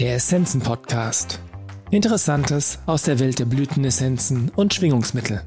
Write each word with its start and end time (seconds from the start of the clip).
Der 0.00 0.14
Essenzen 0.14 0.62
Podcast. 0.62 1.40
Interessantes 1.90 2.78
aus 2.86 3.02
der 3.02 3.18
Welt 3.18 3.38
der 3.38 3.44
Blütenessenzen 3.44 4.48
und 4.56 4.72
Schwingungsmittel. 4.72 5.42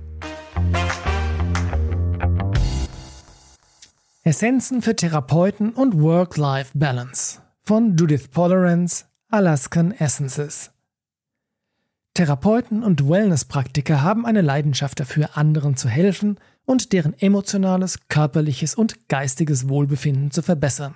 Essenzen 4.21 4.83
für 4.83 4.95
Therapeuten 4.95 5.71
und 5.71 5.99
Work-Life-Balance 5.99 7.41
von 7.63 7.97
Judith 7.97 8.27
Polarance, 8.27 9.05
Alaskan 9.31 9.91
Essences. 9.91 10.69
Therapeuten 12.13 12.83
und 12.83 13.09
Wellness-Praktiker 13.09 14.03
haben 14.03 14.23
eine 14.23 14.41
Leidenschaft 14.41 14.99
dafür, 14.99 15.35
anderen 15.35 15.77
zu 15.77 15.89
helfen 15.89 16.37
und 16.65 16.93
deren 16.93 17.19
emotionales, 17.19 18.07
körperliches 18.07 18.75
und 18.75 19.09
geistiges 19.09 19.67
Wohlbefinden 19.67 20.29
zu 20.29 20.43
verbessern. 20.43 20.93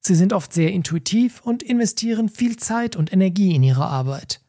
Sie 0.00 0.14
sind 0.14 0.32
oft 0.32 0.52
sehr 0.52 0.72
intuitiv 0.72 1.42
und 1.42 1.62
investieren 1.62 2.28
viel 2.28 2.56
Zeit 2.56 2.96
und 2.96 3.12
Energie 3.12 3.54
in 3.54 3.62
ihre 3.62 3.86
Arbeit. 3.86 4.40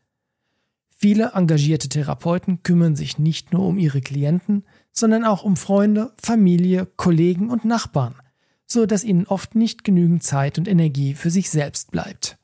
Viele 0.90 1.32
engagierte 1.34 1.90
Therapeuten 1.90 2.64
kümmern 2.64 2.96
sich 2.96 3.20
nicht 3.20 3.52
nur 3.52 3.66
um 3.66 3.78
ihre 3.78 4.02
Klienten, 4.02 4.64
sondern 4.92 5.26
auch 5.26 5.44
um 5.44 5.58
Freunde, 5.58 6.14
Familie, 6.22 6.86
Kollegen 6.96 7.50
und 7.50 7.66
Nachbarn, 7.66 8.16
so 8.66 8.86
dass 8.86 9.04
ihnen 9.04 9.26
oft 9.28 9.56
nicht 9.56 9.84
genügend 9.84 10.24
Zeit 10.24 10.58
und 10.58 10.68
Energie 10.68 11.16
für 11.16 11.32
sich 11.32 11.50
selbst 11.50 11.92
bleibt. 11.92 12.38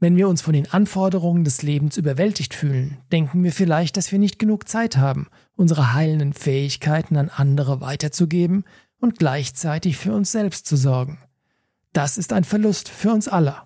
Wenn 0.00 0.16
wir 0.16 0.28
uns 0.28 0.42
von 0.42 0.54
den 0.54 0.70
Anforderungen 0.70 1.44
des 1.44 1.62
Lebens 1.62 1.96
überwältigt 1.96 2.54
fühlen, 2.54 2.98
denken 3.12 3.44
wir 3.44 3.52
vielleicht, 3.52 3.96
dass 3.96 4.10
wir 4.10 4.18
nicht 4.18 4.38
genug 4.38 4.68
Zeit 4.68 4.96
haben, 4.96 5.28
unsere 5.54 5.92
heilenden 5.94 6.32
Fähigkeiten 6.32 7.16
an 7.16 7.28
andere 7.28 7.80
weiterzugeben 7.80 8.64
und 9.00 9.18
gleichzeitig 9.18 9.96
für 9.96 10.12
uns 10.12 10.32
selbst 10.32 10.66
zu 10.66 10.76
sorgen. 10.76 11.18
Das 11.94 12.18
ist 12.18 12.32
ein 12.32 12.42
Verlust 12.42 12.88
für 12.88 13.12
uns 13.12 13.28
alle. 13.28 13.56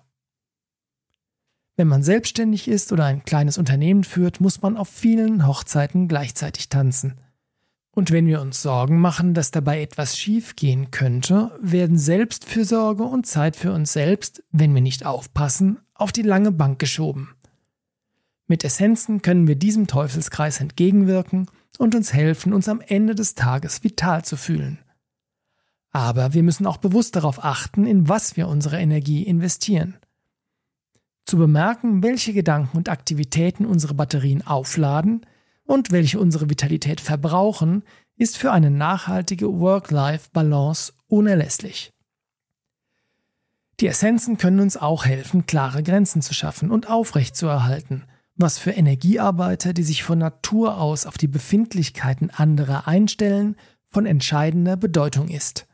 Wenn 1.75 1.87
man 1.87 2.03
selbstständig 2.03 2.67
ist 2.67 2.91
oder 2.91 3.05
ein 3.05 3.25
kleines 3.25 3.57
Unternehmen 3.57 4.03
führt, 4.03 4.39
muss 4.39 4.61
man 4.61 4.77
auf 4.77 4.87
vielen 4.87 5.47
Hochzeiten 5.47 6.07
gleichzeitig 6.07 6.69
tanzen. 6.69 7.19
Und 7.89 8.11
wenn 8.11 8.27
wir 8.27 8.39
uns 8.39 8.61
Sorgen 8.61 8.99
machen, 8.99 9.33
dass 9.33 9.49
dabei 9.49 9.81
etwas 9.81 10.15
schief 10.15 10.55
gehen 10.55 10.91
könnte, 10.91 11.57
werden 11.59 11.97
Selbstfürsorge 11.97 13.03
und 13.03 13.25
Zeit 13.25 13.55
für 13.55 13.73
uns 13.73 13.93
selbst, 13.93 14.43
wenn 14.51 14.75
wir 14.75 14.81
nicht 14.81 15.07
aufpassen, 15.07 15.79
auf 15.95 16.11
die 16.11 16.21
lange 16.21 16.51
Bank 16.51 16.77
geschoben. 16.77 17.33
Mit 18.45 18.63
Essenzen 18.63 19.23
können 19.23 19.47
wir 19.47 19.55
diesem 19.55 19.87
Teufelskreis 19.87 20.61
entgegenwirken 20.61 21.49
und 21.79 21.95
uns 21.95 22.13
helfen, 22.13 22.53
uns 22.53 22.69
am 22.69 22.81
Ende 22.81 23.15
des 23.15 23.33
Tages 23.33 23.83
vital 23.83 24.23
zu 24.23 24.37
fühlen. 24.37 24.77
Aber 25.91 26.33
wir 26.33 26.43
müssen 26.43 26.67
auch 26.67 26.77
bewusst 26.77 27.15
darauf 27.15 27.43
achten, 27.43 27.85
in 27.85 28.07
was 28.07 28.37
wir 28.37 28.47
unsere 28.47 28.79
Energie 28.79 29.23
investieren. 29.23 29.97
Zu 31.25 31.37
bemerken, 31.37 32.03
welche 32.03 32.33
Gedanken 32.33 32.77
und 32.77 32.89
Aktivitäten 32.89 33.65
unsere 33.65 33.93
Batterien 33.93 34.45
aufladen 34.45 35.25
und 35.63 35.91
welche 35.91 36.19
unsere 36.19 36.49
Vitalität 36.49 37.01
verbrauchen, 37.01 37.83
ist 38.15 38.37
für 38.37 38.51
eine 38.51 38.71
nachhaltige 38.71 39.59
Work-Life-Balance 39.59 40.93
unerlässlich. 41.07 41.93
Die 43.79 43.87
Essenzen 43.87 44.37
können 44.37 44.59
uns 44.59 44.75
auch 44.75 45.05
helfen, 45.05 45.45
klare 45.45 45.83
Grenzen 45.83 46.21
zu 46.21 46.33
schaffen 46.33 46.69
und 46.69 46.89
aufrechtzuerhalten, 46.89 48.03
was 48.35 48.57
für 48.57 48.71
Energiearbeiter, 48.71 49.73
die 49.73 49.83
sich 49.83 50.03
von 50.03 50.19
Natur 50.19 50.77
aus 50.77 51.05
auf 51.05 51.17
die 51.17 51.27
Befindlichkeiten 51.27 52.29
anderer 52.29 52.87
einstellen, 52.87 53.55
von 53.87 54.05
entscheidender 54.05 54.75
Bedeutung 54.75 55.29
ist. 55.29 55.65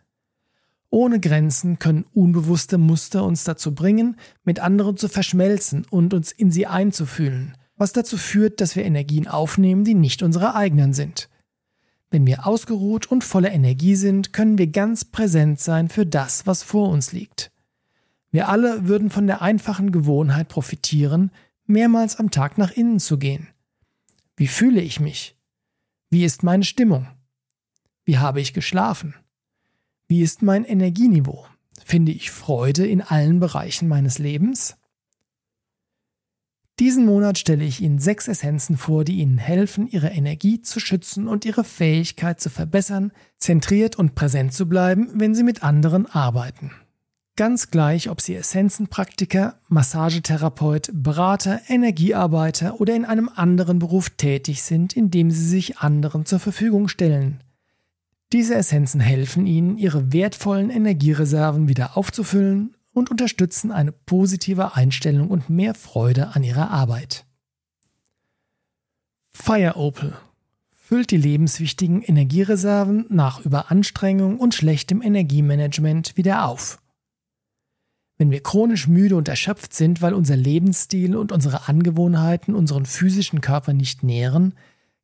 Ohne 0.96 1.20
Grenzen 1.20 1.78
können 1.78 2.06
unbewusste 2.14 2.78
Muster 2.78 3.26
uns 3.26 3.44
dazu 3.44 3.76
bringen, 3.76 4.16
mit 4.46 4.62
anderen 4.62 4.96
zu 4.96 5.10
verschmelzen 5.10 5.86
und 5.90 6.14
uns 6.14 6.32
in 6.32 6.52
sie 6.52 6.68
einzufühlen, 6.68 7.58
was 7.76 7.92
dazu 7.92 8.16
führt, 8.16 8.62
dass 8.62 8.78
wir 8.78 8.86
Energien 8.86 9.28
aufnehmen, 9.28 9.84
die 9.84 9.94
nicht 9.94 10.24
unsere 10.24 10.56
eigenen 10.56 10.94
sind. 10.94 11.28
Wenn 12.12 12.26
wir 12.26 12.48
ausgeruht 12.48 13.08
und 13.08 13.26
voller 13.26 13.52
Energie 13.52 13.96
sind, 13.96 14.32
können 14.32 14.58
wir 14.58 14.68
ganz 14.68 15.04
präsent 15.04 15.60
sein 15.60 15.90
für 15.90 16.06
das, 16.06 16.48
was 16.48 16.64
vor 16.64 16.88
uns 16.88 17.12
liegt. 17.12 17.52
Wir 18.32 18.48
alle 18.48 18.88
würden 18.88 19.10
von 19.10 19.28
der 19.28 19.42
einfachen 19.42 19.92
Gewohnheit 19.92 20.48
profitieren, 20.48 21.30
mehrmals 21.66 22.16
am 22.16 22.32
Tag 22.32 22.58
nach 22.58 22.72
innen 22.72 23.02
zu 23.02 23.18
gehen. 23.18 23.50
Wie 24.38 24.48
fühle 24.48 24.80
ich 24.80 25.02
mich? 25.02 25.38
Wie 26.10 26.24
ist 26.24 26.42
meine 26.42 26.64
Stimmung? 26.64 27.06
Wie 28.06 28.18
habe 28.18 28.40
ich 28.40 28.54
geschlafen? 28.54 29.14
Wie 30.08 30.22
ist 30.22 30.44
mein 30.44 30.66
Energieniveau? 30.66 31.48
Finde 31.84 32.12
ich 32.12 32.30
Freude 32.30 32.86
in 32.86 33.02
allen 33.02 33.40
Bereichen 33.40 33.88
meines 33.88 34.20
Lebens? 34.20 34.78
Diesen 36.80 37.06
Monat 37.06 37.40
stelle 37.40 37.64
ich 37.64 37.82
Ihnen 37.82 37.98
sechs 38.00 38.28
Essenzen 38.28 38.78
vor, 38.78 39.04
die 39.04 39.20
Ihnen 39.20 39.40
helfen, 39.40 39.88
Ihre 39.88 40.10
Energie 40.10 40.62
zu 40.62 40.80
schützen 40.80 41.28
und 41.28 41.46
Ihre 41.46 41.64
Fähigkeit 41.64 42.40
zu 42.40 42.50
verbessern, 42.50 43.14
zentriert 43.40 43.96
und 43.96 44.14
präsent 44.14 44.54
zu 44.54 44.68
bleiben, 44.68 45.10
wenn 45.16 45.34
Sie 45.34 45.44
mit 45.44 45.64
anderen 45.64 46.06
arbeiten. 46.06 46.72
Ganz 47.36 47.72
gleich, 47.72 48.10
ob 48.10 48.22
Sie 48.22 48.36
Essenzenpraktiker, 48.36 49.60
Massagetherapeut, 49.70 50.92
Berater, 50.94 51.62
Energiearbeiter 51.68 52.80
oder 52.80 52.96
in 52.96 53.06
einem 53.06 53.30
anderen 53.34 53.80
Beruf 53.80 54.12
tätig 54.12 54.62
sind, 54.62 54.94
in 54.94 55.10
dem 55.10 55.32
Sie 55.32 55.48
sich 55.48 55.80
anderen 55.80 56.26
zur 56.26 56.40
Verfügung 56.40 56.90
stellen. 56.90 57.42
Diese 58.32 58.56
Essenzen 58.56 59.00
helfen 59.00 59.46
Ihnen, 59.46 59.78
Ihre 59.78 60.12
wertvollen 60.12 60.70
Energiereserven 60.70 61.68
wieder 61.68 61.98
aufzufüllen 61.98 62.76
und 62.92 63.12
unterstützen 63.12 63.72
eine 63.72 63.92
positive 63.92 64.76
Einstellung 64.76 65.30
und 65.30 65.50
mehr 65.50 65.76
Freude 65.76 66.30
an 66.30 66.44
Ihrer 66.44 66.72
Arbeit. 66.72 67.26
Fire 69.32 69.76
Opal 69.76 70.18
füllt 70.72 71.12
die 71.12 71.18
lebenswichtigen 71.18 72.02
Energiereserven 72.04 73.06
nach 73.10 73.44
Überanstrengung 73.44 74.40
und 74.40 74.54
schlechtem 74.54 75.02
Energiemanagement 75.02 76.16
wieder 76.16 76.48
auf. 76.48 76.80
Wenn 78.18 78.32
wir 78.32 78.42
chronisch 78.42 78.88
müde 78.88 79.18
und 79.18 79.28
erschöpft 79.28 79.74
sind, 79.74 80.02
weil 80.02 80.14
unser 80.14 80.38
Lebensstil 80.38 81.18
und 81.18 81.32
unsere 81.32 81.68
Angewohnheiten 81.68 82.56
unseren 82.56 82.86
physischen 82.86 83.42
Körper 83.42 83.74
nicht 83.74 84.04
nähren, 84.04 84.54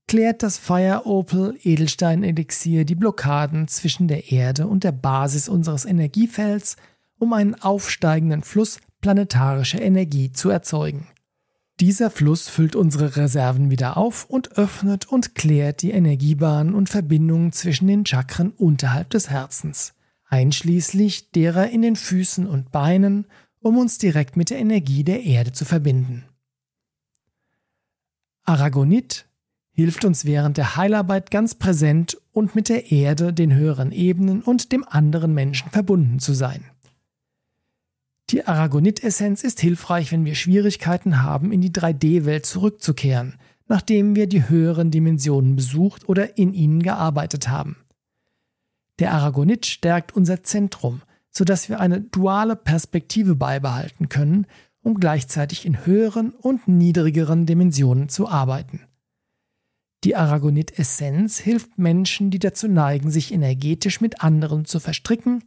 klärt 0.08 0.44
das 0.44 0.58
Fire 0.58 1.06
Opal 1.06 1.56
Edelstein 1.64 2.24
Elixier 2.24 2.86
die 2.86 2.96
Blockaden 2.96 3.68
zwischen 3.68 4.08
der 4.08 4.32
Erde 4.32 4.68
und 4.68 4.84
der 4.84 4.92
Basis 4.92 5.48
unseres 5.48 5.86
Energiefelds, 5.86 6.76
um 7.18 7.34
einen 7.34 7.56
aufsteigenden 7.56 8.44
Fluss 8.44 8.80
planetarischer 9.02 9.82
Energie 9.82 10.32
zu 10.32 10.50
erzeugen. 10.50 11.08
Dieser 11.80 12.12
Fluss 12.12 12.48
füllt 12.48 12.76
unsere 12.76 13.16
Reserven 13.16 13.72
wieder 13.72 13.98
auf 13.98 14.26
und 14.26 14.58
öffnet 14.58 15.08
und 15.08 15.34
klärt 15.34 15.82
die 15.82 15.92
Energiebahnen 15.92 16.76
und 16.76 16.90
Verbindungen 16.90 17.52
zwischen 17.54 17.88
den 17.88 18.06
Chakren 18.06 18.52
unterhalb 18.52 19.10
des 19.10 19.32
Herzens, 19.32 19.94
einschließlich 20.26 21.32
derer 21.32 21.70
in 21.70 21.82
den 21.82 21.96
Füßen 21.96 22.46
und 22.46 22.72
Beinen, 22.72 23.26
um 23.62 23.78
uns 23.78 23.98
direkt 23.98 24.38
mit 24.38 24.52
der 24.52 24.60
Energie 24.60 25.04
der 25.04 25.24
Erde 25.24 25.54
zu 25.54 25.66
verbinden. 25.66 26.26
Aragonit 28.44 29.26
hilft 29.72 30.06
uns 30.06 30.26
während 30.26 30.58
der 30.58 30.76
Heilarbeit 30.76 31.32
ganz 31.32 31.56
präsent 31.56 32.18
und 32.32 32.56
mit 32.56 32.70
der 32.70 32.92
Erde, 32.92 33.34
den 33.34 33.54
höheren 33.54 33.92
Ebenen 33.92 34.42
und 34.42 34.72
dem 34.72 34.86
anderen 34.88 35.34
Menschen 35.34 35.70
verbunden 35.72 36.20
zu 36.20 36.34
sein. 36.34 36.66
Die 38.30 38.46
Aragonit-Essenz 38.48 39.44
ist 39.44 39.60
hilfreich, 39.60 40.12
wenn 40.12 40.24
wir 40.24 40.36
Schwierigkeiten 40.36 41.22
haben, 41.22 41.52
in 41.52 41.62
die 41.62 41.72
3D-Welt 41.72 42.46
zurückzukehren, 42.46 43.36
nachdem 43.68 44.16
wir 44.16 44.28
die 44.28 44.48
höheren 44.48 44.92
Dimensionen 44.92 45.56
besucht 45.56 46.08
oder 46.08 46.38
in 46.38 46.54
ihnen 46.54 46.82
gearbeitet 46.82 47.50
haben. 47.50 47.78
Der 49.00 49.14
Aragonit 49.14 49.66
stärkt 49.66 50.16
unser 50.16 50.44
Zentrum, 50.44 51.02
sodass 51.30 51.70
wir 51.70 51.80
eine 51.80 52.02
duale 52.02 52.56
Perspektive 52.56 53.36
beibehalten 53.36 54.10
können, 54.10 54.46
um 54.82 55.00
gleichzeitig 55.00 55.66
in 55.66 55.86
höheren 55.86 56.32
und 56.32 56.68
niedrigeren 56.68 57.46
Dimensionen 57.46 58.10
zu 58.10 58.28
arbeiten. 58.30 58.82
Die 60.04 60.16
Aragonit-Essenz 60.16 61.40
hilft 61.40 61.78
Menschen, 61.78 62.32
die 62.32 62.40
dazu 62.40 62.68
neigen, 62.68 63.12
sich 63.12 63.32
energetisch 63.32 64.02
mit 64.02 64.22
anderen 64.22 64.66
zu 64.66 64.80
verstricken, 64.80 65.44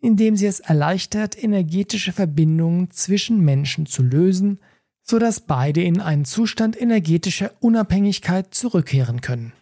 indem 0.00 0.36
sie 0.36 0.46
es 0.46 0.60
erleichtert, 0.60 1.42
energetische 1.42 2.12
Verbindungen 2.12 2.90
zwischen 2.90 3.40
Menschen 3.40 3.86
zu 3.86 4.02
lösen, 4.02 4.60
sodass 5.02 5.40
beide 5.40 5.82
in 5.82 6.00
einen 6.00 6.26
Zustand 6.26 6.80
energetischer 6.80 7.52
Unabhängigkeit 7.60 8.52
zurückkehren 8.54 9.22
können. 9.22 9.52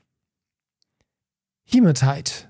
Hematite 1.64 2.48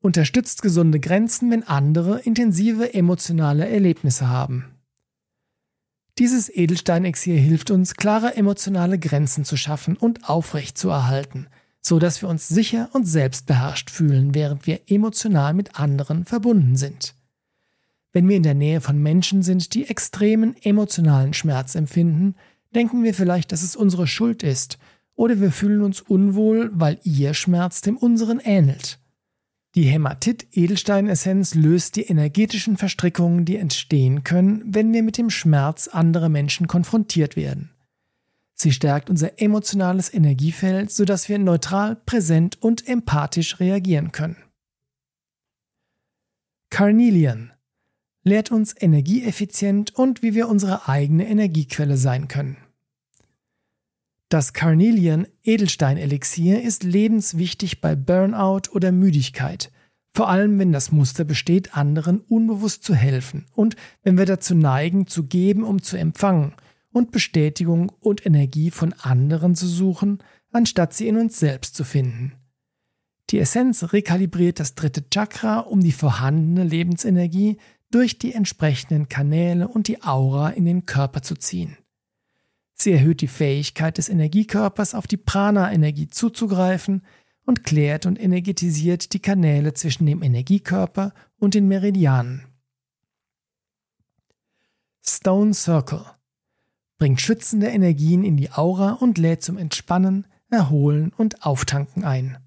unterstützt 0.00 0.62
gesunde 0.62 1.00
Grenzen, 1.00 1.50
wenn 1.50 1.62
andere 1.62 2.20
intensive 2.20 2.94
emotionale 2.94 3.68
Erlebnisse 3.68 4.28
haben. 4.28 4.73
Dieses 6.18 6.48
Edelsteinexil 6.48 7.36
hilft 7.36 7.72
uns, 7.72 7.94
klare 7.94 8.36
emotionale 8.36 8.98
Grenzen 8.98 9.44
zu 9.44 9.56
schaffen 9.56 9.96
und 9.96 10.28
aufrecht 10.28 10.78
zu 10.78 10.88
erhalten, 10.88 11.48
so 11.80 11.98
dass 11.98 12.22
wir 12.22 12.28
uns 12.28 12.46
sicher 12.46 12.88
und 12.92 13.04
selbstbeherrscht 13.04 13.90
fühlen, 13.90 14.34
während 14.34 14.66
wir 14.66 14.80
emotional 14.86 15.54
mit 15.54 15.78
anderen 15.78 16.24
verbunden 16.24 16.76
sind. 16.76 17.14
Wenn 18.12 18.28
wir 18.28 18.36
in 18.36 18.44
der 18.44 18.54
Nähe 18.54 18.80
von 18.80 19.02
Menschen 19.02 19.42
sind, 19.42 19.74
die 19.74 19.88
extremen 19.88 20.54
emotionalen 20.62 21.34
Schmerz 21.34 21.74
empfinden, 21.74 22.36
denken 22.72 23.02
wir 23.02 23.12
vielleicht, 23.12 23.50
dass 23.50 23.62
es 23.62 23.74
unsere 23.74 24.06
Schuld 24.06 24.44
ist, 24.44 24.78
oder 25.16 25.40
wir 25.40 25.50
fühlen 25.50 25.82
uns 25.82 26.00
unwohl, 26.00 26.70
weil 26.72 27.00
ihr 27.02 27.34
Schmerz 27.34 27.80
dem 27.80 27.96
unseren 27.96 28.38
ähnelt. 28.38 29.00
Die 29.74 29.84
Hämatit-Edelsteinessenz 29.84 31.54
löst 31.54 31.96
die 31.96 32.02
energetischen 32.02 32.76
Verstrickungen, 32.76 33.44
die 33.44 33.56
entstehen 33.56 34.22
können, 34.22 34.62
wenn 34.66 34.92
wir 34.92 35.02
mit 35.02 35.18
dem 35.18 35.30
Schmerz 35.30 35.88
anderer 35.88 36.28
Menschen 36.28 36.68
konfrontiert 36.68 37.34
werden. 37.34 37.70
Sie 38.54 38.70
stärkt 38.70 39.10
unser 39.10 39.40
emotionales 39.40 40.14
Energiefeld, 40.14 40.92
sodass 40.92 41.28
wir 41.28 41.40
neutral, 41.40 41.96
präsent 41.96 42.62
und 42.62 42.86
empathisch 42.86 43.58
reagieren 43.58 44.12
können. 44.12 44.36
Carnelian 46.70 47.52
lehrt 48.22 48.52
uns 48.52 48.74
energieeffizient 48.80 49.94
und 49.94 50.22
wie 50.22 50.34
wir 50.34 50.48
unsere 50.48 50.88
eigene 50.88 51.26
Energiequelle 51.28 51.96
sein 51.96 52.28
können. 52.28 52.56
Das 54.28 54.52
Carnelian 54.52 55.26
Edelstein-Elixier 55.42 56.62
ist 56.62 56.82
lebenswichtig 56.82 57.80
bei 57.80 57.94
Burnout 57.94 58.70
oder 58.72 58.90
Müdigkeit, 58.90 59.70
vor 60.12 60.28
allem 60.28 60.58
wenn 60.58 60.72
das 60.72 60.92
Muster 60.92 61.24
besteht, 61.24 61.76
anderen 61.76 62.20
unbewusst 62.20 62.84
zu 62.84 62.94
helfen 62.94 63.46
und 63.54 63.76
wenn 64.02 64.16
wir 64.16 64.26
dazu 64.26 64.54
neigen, 64.54 65.06
zu 65.06 65.24
geben, 65.24 65.62
um 65.64 65.82
zu 65.82 65.96
empfangen 65.96 66.54
und 66.90 67.10
Bestätigung 67.10 67.90
und 68.00 68.24
Energie 68.24 68.70
von 68.70 68.92
anderen 68.94 69.54
zu 69.54 69.66
suchen, 69.66 70.18
anstatt 70.52 70.94
sie 70.94 71.08
in 71.08 71.16
uns 71.16 71.38
selbst 71.38 71.74
zu 71.74 71.84
finden. 71.84 72.32
Die 73.30 73.38
Essenz 73.38 73.92
rekalibriert 73.92 74.60
das 74.60 74.74
dritte 74.74 75.04
Chakra, 75.10 75.60
um 75.60 75.80
die 75.80 75.92
vorhandene 75.92 76.64
Lebensenergie 76.64 77.58
durch 77.90 78.18
die 78.18 78.32
entsprechenden 78.32 79.08
Kanäle 79.08 79.68
und 79.68 79.88
die 79.88 80.02
Aura 80.02 80.50
in 80.50 80.64
den 80.64 80.86
Körper 80.86 81.22
zu 81.22 81.34
ziehen. 81.34 81.76
Sie 82.74 82.92
erhöht 82.92 83.20
die 83.20 83.28
Fähigkeit 83.28 83.98
des 83.98 84.08
Energiekörpers, 84.08 84.94
auf 84.94 85.06
die 85.06 85.16
Prana-Energie 85.16 86.08
zuzugreifen 86.08 87.02
und 87.46 87.64
klärt 87.64 88.06
und 88.06 88.20
energetisiert 88.20 89.12
die 89.12 89.20
Kanäle 89.20 89.74
zwischen 89.74 90.06
dem 90.06 90.22
Energiekörper 90.22 91.14
und 91.38 91.54
den 91.54 91.68
Meridianen. 91.68 92.46
Stone 95.06 95.54
Circle 95.54 96.04
bringt 96.98 97.20
schützende 97.20 97.68
Energien 97.68 98.24
in 98.24 98.36
die 98.36 98.50
Aura 98.50 98.92
und 98.92 99.18
lädt 99.18 99.42
zum 99.42 99.58
Entspannen, 99.58 100.26
Erholen 100.50 101.12
und 101.16 101.44
Auftanken 101.44 102.04
ein. 102.04 102.38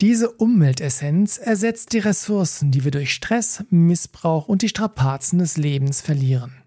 Diese 0.00 0.30
Umweltessenz 0.30 1.38
ersetzt 1.38 1.92
die 1.92 2.00
Ressourcen, 2.00 2.72
die 2.72 2.84
wir 2.84 2.90
durch 2.90 3.14
Stress, 3.14 3.64
Missbrauch 3.70 4.48
und 4.48 4.62
die 4.62 4.68
Strapazen 4.68 5.38
des 5.38 5.56
Lebens 5.56 6.00
verlieren. 6.00 6.63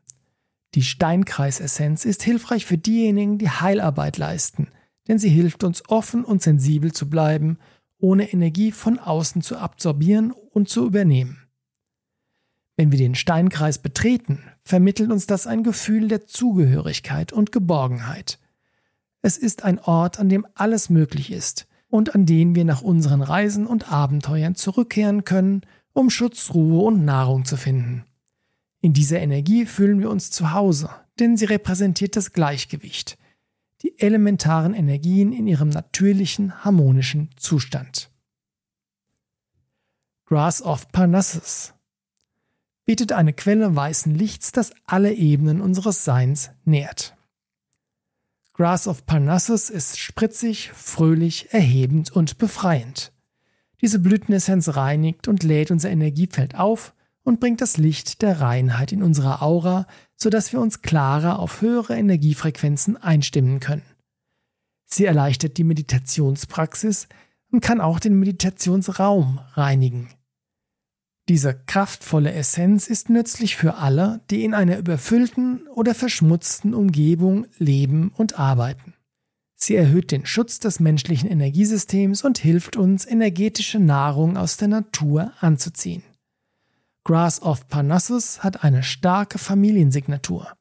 Die 0.75 0.84
Steinkreisessenz 0.84 2.06
ist 2.06 2.24
hilfreich 2.24 2.66
für 2.66 2.78
diejenigen, 2.78 3.38
die 3.38 3.50
Heilarbeit 3.50 4.18
leisten, 4.18 4.69
denn 5.08 5.19
sie 5.19 5.30
hilft 5.30 5.64
uns 5.64 5.88
offen 5.90 6.24
und 6.24 6.42
sensibel 6.42 6.92
zu 6.92 7.10
bleiben, 7.10 7.58
ohne 8.00 8.31
Energie 8.31 8.72
von 8.72 9.00
außen 9.00 9.42
zu 9.42 9.58
absorbieren 9.58 10.31
und 10.31 10.69
zu 10.69 10.86
übernehmen. 10.86 11.48
Wenn 12.75 12.92
wir 12.92 13.00
den 13.00 13.16
Steinkreis 13.16 13.80
betreten, 13.80 14.44
vermittelt 14.62 15.12
uns 15.12 15.25
das 15.25 15.48
ein 15.48 15.64
Gefühl 15.64 16.10
der 16.10 16.28
Zugehörigkeit 16.28 17.34
und 17.34 17.52
Geborgenheit. 17.52 18.38
Es 19.24 19.38
ist 19.38 19.64
ein 19.64 19.80
Ort, 19.80 20.19
an 20.19 20.30
dem 20.30 20.46
alles 20.54 20.90
möglich 20.90 21.31
ist 21.31 21.68
und 21.90 22.14
an 22.14 22.28
den 22.28 22.54
wir 22.54 22.66
nach 22.66 22.84
unseren 22.84 23.22
Reisen 23.22 23.66
und 23.66 23.92
Abenteuern 23.92 24.54
zurückkehren 24.54 25.24
können, 25.24 25.62
um 25.94 26.12
Schutz, 26.12 26.54
Ruhe 26.54 26.84
und 26.84 27.04
Nahrung 27.04 27.46
zu 27.46 27.58
finden. 27.58 28.06
In 28.82 28.94
dieser 28.94 29.20
Energie 29.20 29.66
fühlen 29.66 30.00
wir 30.00 30.10
uns 30.10 30.32
zu 30.32 30.54
Hause, 30.54 30.90
denn 31.20 31.38
sie 31.38 31.46
repräsentiert 31.46 32.16
das 32.16 32.34
Gleichgewicht, 32.34 33.18
die 33.82 34.00
elementaren 34.00 34.74
Energien 34.74 35.34
in 35.34 35.48
ihrem 35.48 35.70
natürlichen, 35.70 36.64
harmonischen 36.64 37.30
Zustand. 37.38 38.12
Grass 40.26 40.62
of 40.62 40.92
Parnassus 40.92 41.74
bietet 42.86 43.12
eine 43.12 43.34
Quelle 43.34 43.76
weißen 43.76 44.14
Lichts, 44.14 44.52
das 44.52 44.72
alle 44.86 45.14
Ebenen 45.14 45.62
unseres 45.62 46.06
Seins 46.06 46.52
nährt. 46.64 47.16
Grass 48.54 48.88
of 48.88 49.06
Parnassus 49.06 49.70
ist 49.70 50.00
spritzig, 50.00 50.72
fröhlich, 50.74 51.54
erhebend 51.54 52.12
und 52.12 52.38
befreiend. 52.38 53.12
Diese 53.82 54.00
Blütenessenz 54.00 54.76
reinigt 54.76 55.28
und 55.28 55.44
lädt 55.44 55.70
unser 55.70 55.92
Energiefeld 55.92 56.56
auf 56.56 56.96
und 57.28 57.42
bringt 57.42 57.60
das 57.60 57.76
Licht 57.76 58.22
der 58.22 58.40
Reinheit 58.40 58.94
in 58.94 59.04
unsere 59.04 59.42
Aura, 59.42 59.86
sodass 60.16 60.54
wir 60.54 60.62
uns 60.62 60.82
klarer 60.82 61.40
auf 61.40 61.60
höhere 61.60 61.98
Energiefrequenzen 61.98 62.96
einstimmen 62.96 63.60
können. 63.60 63.84
Sie 64.86 65.04
erleichtert 65.04 65.58
die 65.58 65.66
Meditationspraxis 65.66 67.10
und 67.52 67.60
kann 67.60 67.82
auch 67.82 68.00
den 68.00 68.18
Meditationsraum 68.18 69.42
reinigen. 69.56 70.08
Diese 71.28 71.54
kraftvolle 71.54 72.32
Essenz 72.32 72.88
ist 72.88 73.10
nützlich 73.10 73.58
für 73.58 73.76
alle, 73.76 74.22
die 74.32 74.46
in 74.46 74.54
einer 74.54 74.78
überfüllten 74.78 75.68
oder 75.68 75.94
verschmutzten 75.94 76.74
Umgebung 76.74 77.46
leben 77.58 78.14
und 78.16 78.40
arbeiten. 78.40 78.94
Sie 79.54 79.76
erhöht 79.76 80.12
den 80.12 80.26
Schutz 80.26 80.60
des 80.60 80.80
menschlichen 80.80 81.30
Energiesystems 81.30 82.24
und 82.24 82.38
hilft 82.38 82.78
uns, 82.78 83.06
energetische 83.06 83.80
Nahrung 83.80 84.38
aus 84.38 84.56
der 84.56 84.70
Natur 84.70 85.34
anzuziehen. 85.42 86.04
Grass 87.07 87.42
of 87.42 87.69
Parnassus 87.69 88.44
hat 88.44 88.65
eine 88.65 88.83
starke 88.83 89.38
Familiensignatur. 89.38 90.51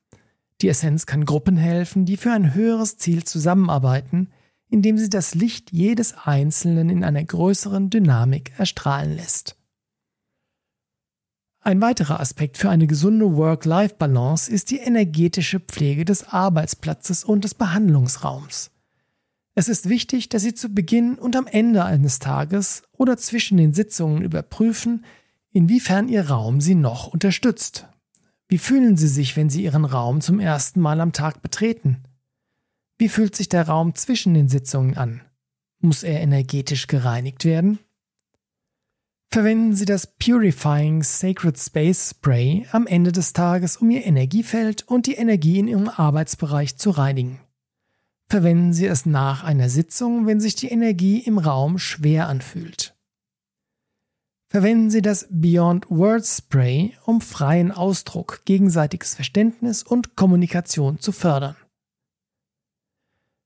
Die 0.60 0.68
Essenz 0.68 1.04
kann 1.04 1.24
Gruppen 1.24 1.56
helfen, 1.56 2.04
die 2.04 2.16
für 2.16 2.30
ein 2.30 2.54
höheres 2.54 2.98
Ziel 2.98 3.24
zusammenarbeiten, 3.24 4.28
indem 4.68 4.96
sie 4.96 5.10
das 5.10 5.34
Licht 5.34 5.72
jedes 5.72 6.14
Einzelnen 6.16 6.88
in 6.88 7.02
einer 7.02 7.24
größeren 7.24 7.90
Dynamik 7.90 8.52
erstrahlen 8.58 9.16
lässt. 9.16 9.56
Ein 11.62 11.80
weiterer 11.80 12.20
Aspekt 12.20 12.58
für 12.58 12.70
eine 12.70 12.86
gesunde 12.86 13.34
Work-Life-Balance 13.34 14.48
ist 14.48 14.70
die 14.70 14.78
energetische 14.78 15.58
Pflege 15.58 16.04
des 16.04 16.28
Arbeitsplatzes 16.28 17.24
und 17.24 17.42
des 17.42 17.54
Behandlungsraums. 17.54 18.70
Es 19.56 19.66
ist 19.66 19.88
wichtig, 19.88 20.28
dass 20.28 20.42
Sie 20.42 20.54
zu 20.54 20.68
Beginn 20.68 21.16
und 21.16 21.34
am 21.34 21.48
Ende 21.48 21.84
eines 21.84 22.20
Tages 22.20 22.84
oder 22.92 23.16
zwischen 23.16 23.56
den 23.56 23.74
Sitzungen 23.74 24.22
überprüfen, 24.22 25.04
inwiefern 25.56 26.08
Ihr 26.08 26.28
Raum 26.28 26.60
Sie 26.60 26.74
noch 26.74 27.06
unterstützt. 27.06 27.88
Wie 28.46 28.58
fühlen 28.58 28.98
Sie 28.98 29.08
sich, 29.08 29.36
wenn 29.36 29.48
Sie 29.48 29.64
Ihren 29.64 29.86
Raum 29.86 30.20
zum 30.20 30.38
ersten 30.38 30.80
Mal 30.80 31.00
am 31.00 31.12
Tag 31.12 31.40
betreten? 31.40 32.04
Wie 32.98 33.08
fühlt 33.08 33.34
sich 33.34 33.48
der 33.48 33.66
Raum 33.66 33.94
zwischen 33.94 34.34
den 34.34 34.48
Sitzungen 34.48 34.98
an? 34.98 35.22
Muss 35.80 36.02
er 36.02 36.20
energetisch 36.20 36.86
gereinigt 36.88 37.46
werden? 37.46 37.78
Verwenden 39.30 39.74
Sie 39.74 39.86
das 39.86 40.06
Purifying 40.18 41.02
Sacred 41.02 41.58
Space 41.58 42.10
Spray 42.10 42.66
am 42.72 42.86
Ende 42.86 43.10
des 43.10 43.32
Tages, 43.32 43.78
um 43.78 43.90
Ihr 43.90 44.04
Energiefeld 44.04 44.86
und 44.86 45.06
die 45.06 45.14
Energie 45.14 45.58
in 45.58 45.68
Ihrem 45.68 45.88
Arbeitsbereich 45.88 46.76
zu 46.76 46.90
reinigen. 46.90 47.40
Verwenden 48.28 48.74
Sie 48.74 48.86
es 48.86 49.06
nach 49.06 49.42
einer 49.42 49.70
Sitzung, 49.70 50.26
wenn 50.26 50.38
sich 50.38 50.54
die 50.54 50.68
Energie 50.68 51.18
im 51.18 51.38
Raum 51.38 51.78
schwer 51.78 52.28
anfühlt 52.28 52.95
verwenden 54.48 54.90
Sie 54.90 55.02
das 55.02 55.26
Beyond 55.30 55.90
Words 55.90 56.38
Spray, 56.38 56.94
um 57.04 57.20
freien 57.20 57.72
Ausdruck, 57.72 58.42
gegenseitiges 58.44 59.14
Verständnis 59.14 59.82
und 59.82 60.16
Kommunikation 60.16 61.00
zu 61.00 61.12
fördern. 61.12 61.56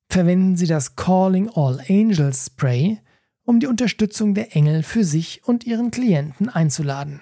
Verwenden 0.08 0.56
Sie 0.56 0.66
das 0.66 0.96
Calling 0.96 1.48
All 1.50 1.80
Angels 1.88 2.46
Spray, 2.46 3.00
um 3.44 3.60
die 3.60 3.66
Unterstützung 3.66 4.34
der 4.34 4.54
Engel 4.56 4.82
für 4.82 5.04
sich 5.04 5.42
und 5.44 5.64
Ihren 5.64 5.90
Klienten 5.90 6.48
einzuladen. 6.48 7.20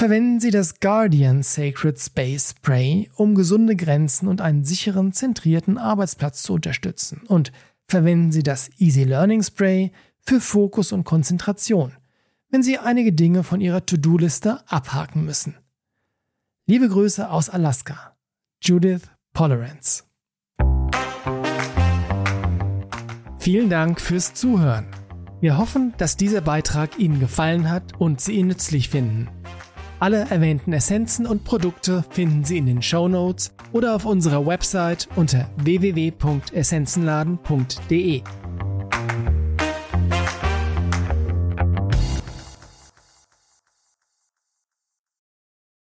Verwenden 0.00 0.40
Sie 0.40 0.50
das 0.50 0.80
Guardian 0.80 1.42
Sacred 1.42 2.00
Space 2.00 2.54
Spray, 2.56 3.10
um 3.16 3.34
gesunde 3.34 3.76
Grenzen 3.76 4.28
und 4.28 4.40
einen 4.40 4.64
sicheren, 4.64 5.12
zentrierten 5.12 5.76
Arbeitsplatz 5.76 6.42
zu 6.42 6.54
unterstützen. 6.54 7.20
Und 7.26 7.52
verwenden 7.86 8.32
Sie 8.32 8.42
das 8.42 8.70
Easy 8.78 9.04
Learning 9.04 9.42
Spray 9.42 9.92
für 10.22 10.40
Fokus 10.40 10.92
und 10.92 11.04
Konzentration, 11.04 11.92
wenn 12.50 12.62
Sie 12.62 12.78
einige 12.78 13.12
Dinge 13.12 13.44
von 13.44 13.60
Ihrer 13.60 13.84
To-Do-Liste 13.86 14.62
abhaken 14.68 15.24
müssen. 15.24 15.56
Liebe 16.66 16.88
Grüße 16.88 17.30
aus 17.30 17.50
Alaska. 17.50 18.16
Judith 18.62 19.02
Polerance. 19.32 20.04
Vielen 23.38 23.70
Dank 23.70 24.00
fürs 24.00 24.34
Zuhören. 24.34 24.88
Wir 25.40 25.56
hoffen, 25.56 25.94
dass 25.96 26.18
dieser 26.18 26.42
Beitrag 26.42 26.98
Ihnen 26.98 27.18
gefallen 27.18 27.70
hat 27.70 27.98
und 27.98 28.20
Sie 28.20 28.34
ihn 28.34 28.48
nützlich 28.48 28.90
finden. 28.90 29.28
Alle 29.98 30.28
erwähnten 30.30 30.72
Essenzen 30.72 31.26
und 31.26 31.42
Produkte 31.44 32.04
finden 32.10 32.44
Sie 32.44 32.58
in 32.58 32.66
den 32.66 32.82
Show 32.82 33.08
Notes 33.08 33.52
oder 33.72 33.96
auf 33.96 34.04
unserer 34.04 34.46
Website 34.46 35.08
unter 35.16 35.50
www.essenzenladen.de. 35.56 38.22